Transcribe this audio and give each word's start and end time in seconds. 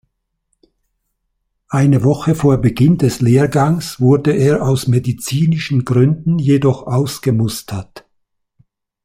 Eine 1.69 2.03
Woche 2.03 2.33
vor 2.33 2.57
Beginn 2.57 2.97
des 2.97 3.21
Lehrgangs 3.21 3.99
wurde 3.99 4.31
er 4.31 4.63
aus 4.63 4.87
medizinischen 4.87 5.85
Gründen 5.85 6.39
jedoch 6.39 6.87
ausgemustert. 6.87 8.05